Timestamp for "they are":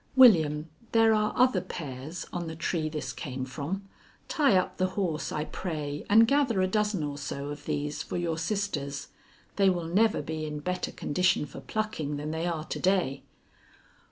12.31-12.65